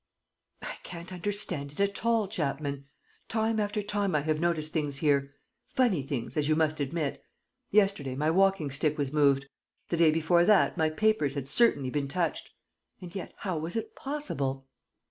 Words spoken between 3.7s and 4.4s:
time I have